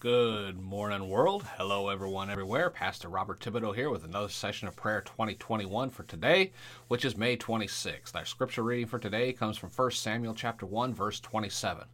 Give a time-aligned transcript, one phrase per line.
[0.00, 1.42] Good morning, world.
[1.56, 2.70] Hello, everyone, everywhere.
[2.70, 6.52] Pastor Robert Thibodeau here with another session of prayer 2021 for today,
[6.86, 8.14] which is May 26th.
[8.14, 11.88] Our scripture reading for today comes from 1 Samuel chapter 1, verse 27.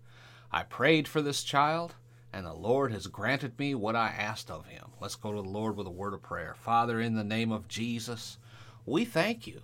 [0.52, 1.94] I prayed for this child,
[2.30, 4.84] and the Lord has granted me what I asked of him.
[5.00, 6.54] Let's go to the Lord with a word of prayer.
[6.54, 8.36] Father, in the name of Jesus,
[8.84, 9.62] we thank you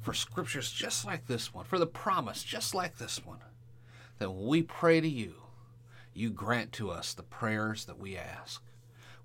[0.00, 3.40] for scriptures just like this one, for the promise just like this one,
[4.18, 5.34] that we pray to you,
[6.16, 8.62] you grant to us the prayers that we ask.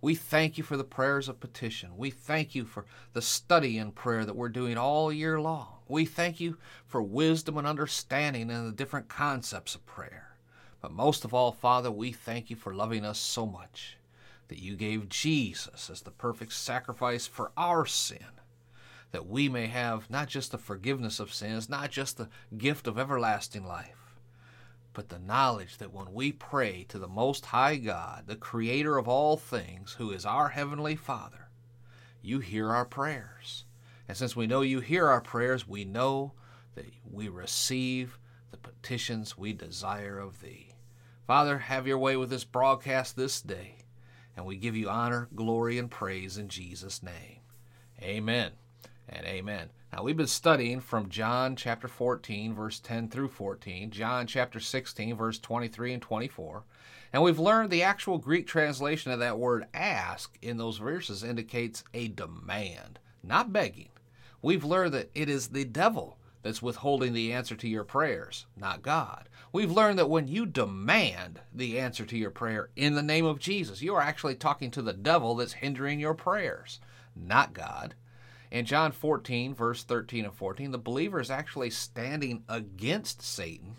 [0.01, 1.91] We thank you for the prayers of petition.
[1.95, 5.75] We thank you for the study in prayer that we're doing all year long.
[5.87, 10.35] We thank you for wisdom and understanding in the different concepts of prayer.
[10.81, 13.97] But most of all, Father, we thank you for loving us so much
[14.47, 18.25] that you gave Jesus as the perfect sacrifice for our sin,
[19.11, 22.97] that we may have not just the forgiveness of sins, not just the gift of
[22.97, 24.10] everlasting life,
[24.93, 29.07] but the knowledge that when we pray to the Most High God, the Creator of
[29.07, 31.47] all things, who is our Heavenly Father,
[32.21, 33.65] you hear our prayers.
[34.07, 36.33] And since we know you hear our prayers, we know
[36.75, 38.19] that we receive
[38.51, 40.75] the petitions we desire of Thee.
[41.25, 43.85] Father, have your way with this broadcast this day,
[44.35, 47.39] and we give you honor, glory, and praise in Jesus' name.
[48.01, 48.51] Amen
[49.11, 49.69] and amen.
[49.91, 55.15] Now, we've been studying from John chapter 14, verse 10 through 14, John chapter 16,
[55.15, 56.63] verse 23 and 24,
[57.11, 61.83] and we've learned the actual Greek translation of that word ask in those verses indicates
[61.93, 63.89] a demand, not begging.
[64.41, 68.81] We've learned that it is the devil that's withholding the answer to your prayers, not
[68.81, 69.27] God.
[69.51, 73.39] We've learned that when you demand the answer to your prayer in the name of
[73.39, 76.79] Jesus, you are actually talking to the devil that's hindering your prayers,
[77.15, 77.93] not God.
[78.51, 83.77] In John 14, verse 13 and 14, the believer is actually standing against Satan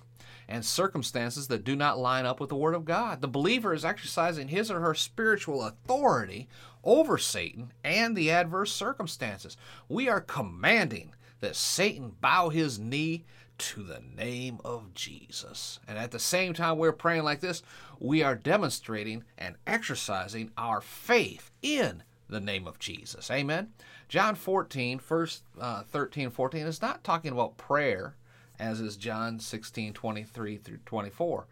[0.49, 3.21] and circumstances that do not line up with the Word of God.
[3.21, 6.49] The believer is exercising his or her spiritual authority
[6.83, 9.59] over Satan and the adverse circumstances.
[9.89, 13.25] We are commanding that Satan bow his knee
[13.59, 15.81] to the name of Jesus.
[15.87, 17.63] And at the same time we're praying like this,
[18.01, 22.03] we are demonstrating and exercising our faith in
[22.33, 23.31] the name of Jesus.
[23.31, 23.73] Amen.
[24.09, 28.17] John 14, first uh, 13 14 is not talking about prayer
[28.59, 31.47] as is John 16, 23 through 24.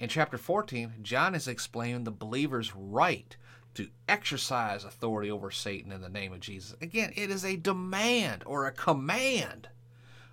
[0.00, 3.36] In chapter 14, John is explaining the believer's right
[3.74, 6.76] to exercise authority over Satan in the name of Jesus.
[6.80, 9.68] Again, it is a demand or a command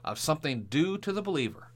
[0.04, 1.68] of something due to the believer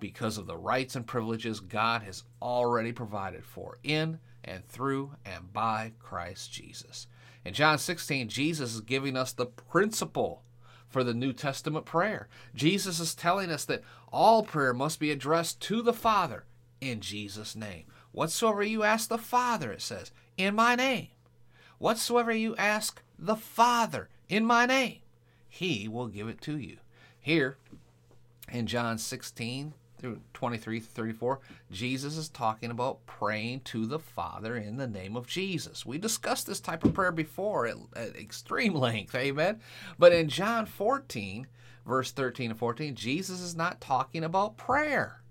[0.00, 5.52] because of the rights and privileges God has already provided for in and through and
[5.52, 7.06] by Christ Jesus.
[7.44, 10.42] In John 16, Jesus is giving us the principle
[10.88, 12.28] for the New Testament prayer.
[12.54, 13.82] Jesus is telling us that
[14.12, 16.44] all prayer must be addressed to the Father
[16.80, 17.84] in Jesus' name.
[18.12, 21.08] Whatsoever you ask the Father, it says, in my name.
[21.78, 24.98] Whatsoever you ask the Father in my name,
[25.48, 26.78] he will give it to you.
[27.20, 27.56] Here
[28.50, 34.76] in John 16, through 23 34, Jesus is talking about praying to the Father in
[34.76, 35.84] the name of Jesus.
[35.84, 39.60] We discussed this type of prayer before at, at extreme length, amen.
[39.98, 41.46] But in John 14,
[41.86, 45.22] verse 13 and 14, Jesus is not talking about prayer.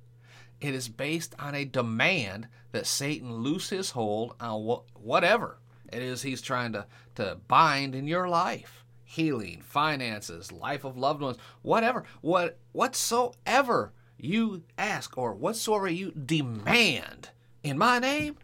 [0.59, 5.59] It is based on a demand that Satan loose his hold on wh- whatever
[5.91, 6.85] it is he's trying to,
[7.15, 14.63] to bind in your life healing, finances, life of loved ones, whatever, what whatsoever you
[14.77, 17.29] ask or whatsoever you demand
[17.63, 18.37] in my name,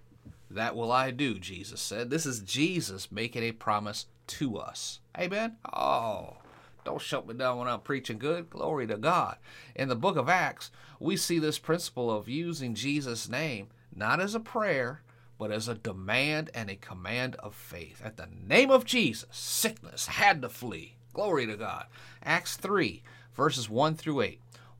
[0.49, 2.09] that will I do, Jesus said.
[2.09, 4.99] This is Jesus making a promise to us.
[5.17, 5.57] Amen?
[5.73, 6.37] Oh,
[6.83, 8.49] don't shut me down when I'm preaching good.
[8.49, 9.37] Glory to God.
[9.75, 14.35] In the book of Acts, we see this principle of using Jesus' name not as
[14.35, 15.01] a prayer,
[15.37, 18.01] but as a demand and a command of faith.
[18.03, 20.95] At the name of Jesus, sickness had to flee.
[21.13, 21.85] Glory to God.
[22.23, 24.39] Acts 3, verses 1 through 8.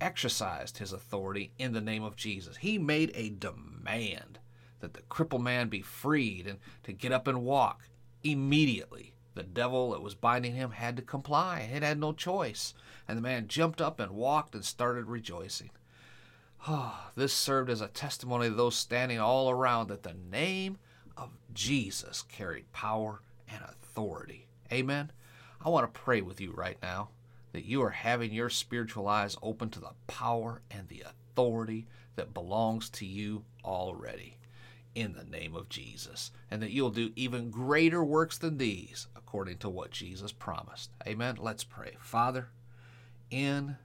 [0.00, 2.58] exercised his authority in the name of Jesus.
[2.58, 4.38] He made a demand
[4.80, 7.88] that the crippled man be freed and to get up and walk
[8.22, 9.12] immediately.
[9.34, 11.68] The devil that was binding him had to comply.
[11.72, 12.74] It had no choice.
[13.06, 15.70] And the man jumped up and walked and started rejoicing.
[16.66, 20.78] Oh, this served as a testimony to those standing all around that the name
[21.16, 24.46] of Jesus carried power and authority.
[24.72, 25.12] Amen.
[25.64, 27.10] I want to pray with you right now
[27.56, 32.34] that you are having your spiritual eyes open to the power and the authority that
[32.34, 34.36] belongs to you already
[34.94, 39.56] in the name of Jesus, and that you'll do even greater works than these according
[39.56, 40.90] to what Jesus promised.
[41.06, 41.36] Amen.
[41.40, 41.96] Let's pray.
[41.98, 42.48] Father,
[43.30, 43.76] in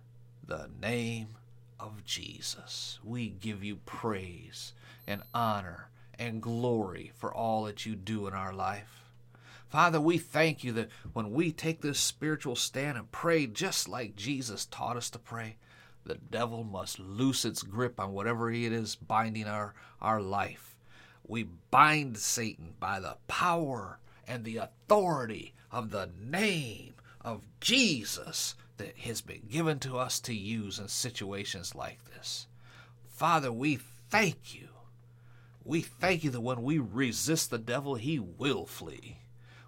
[0.46, 1.38] the name
[1.80, 4.74] of Jesus, we give you praise
[5.08, 5.88] and honor
[6.20, 9.02] and glory for all that you do in our life.
[9.72, 14.18] Father, we thank you that when we take this spiritual stand and pray just like
[14.18, 15.56] Jesus taught us to pray,
[16.04, 20.76] the devil must loose its grip on whatever it is binding our, our life.
[21.26, 28.98] We bind Satan by the power and the authority of the name of Jesus that
[28.98, 32.48] has been given to us to use in situations like this.
[33.08, 33.80] Father, we
[34.10, 34.68] thank you
[35.64, 39.18] we thank you that when we resist the devil, he will flee.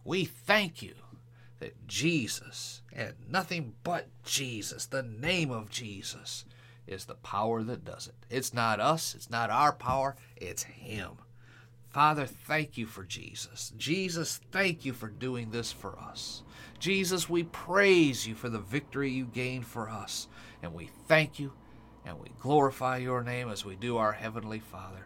[0.04, 0.96] We thank you
[1.60, 6.46] that Jesus, and nothing but Jesus, the name of Jesus,
[6.88, 8.16] is the power that does it.
[8.30, 11.12] It's not us, it's not our power, it's Him.
[11.90, 13.72] Father, thank you for Jesus.
[13.78, 16.42] Jesus, thank you for doing this for us.
[16.80, 20.28] Jesus, we praise you for the victory you gained for us.
[20.64, 21.54] And we thank you
[22.04, 25.06] and we glorify your name as we do our Heavenly Father.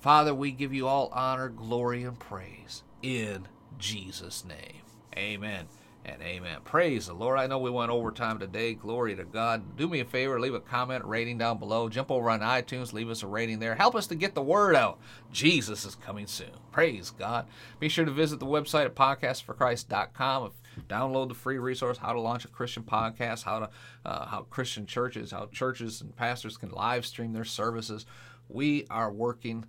[0.00, 3.48] Father, we give you all honor, glory, and praise in
[3.78, 4.82] Jesus' name.
[5.16, 5.66] Amen
[6.04, 6.58] and amen.
[6.64, 7.38] Praise the Lord.
[7.38, 8.74] I know we went overtime today.
[8.74, 9.76] Glory to God.
[9.76, 11.88] Do me a favor, leave a comment, rating down below.
[11.88, 13.74] Jump over on iTunes, leave us a rating there.
[13.74, 14.98] Help us to get the word out.
[15.32, 16.50] Jesus is coming soon.
[16.72, 17.46] Praise God.
[17.78, 20.52] Be sure to visit the website at podcastforchrist.com.
[20.88, 23.70] Download the free resource, how to launch a Christian podcast, how to
[24.04, 28.06] uh, how Christian churches, how churches and pastors can live stream their services.
[28.48, 29.66] We are working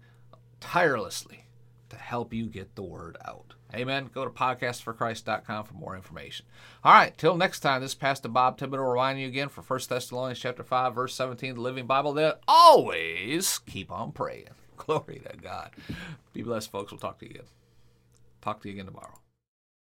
[0.60, 1.46] tirelessly
[1.90, 3.56] to help you get the word out.
[3.74, 4.10] Amen.
[4.14, 6.46] Go to podcastforchrist.com for more information.
[6.84, 9.80] All right, till next time, this is Pastor Bob Thibodeau reminding you again for 1
[9.88, 14.50] Thessalonians chapter 5, verse 17, the Living Bible, that always keep on praying.
[14.78, 15.72] Glory to God.
[16.34, 16.92] Be blessed, folks.
[16.92, 17.46] We'll talk to you again.
[18.42, 19.20] Talk to you again tomorrow.